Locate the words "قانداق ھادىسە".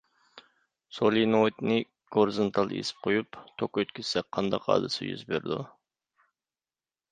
4.41-5.09